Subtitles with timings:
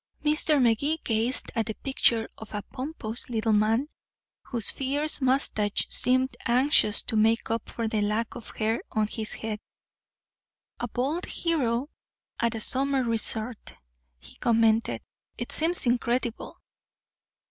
[0.25, 0.59] Mr.
[0.59, 3.87] Magee gazed at the picture of a pompous little man,
[4.45, 9.33] whose fierce mustache seemed anxious to make up for the lack of hair on his
[9.33, 9.59] head.
[10.79, 11.91] "A bald hero
[12.39, 13.73] at a summer resort,"
[14.17, 15.03] he commented,
[15.37, 16.59] "it seems incredible."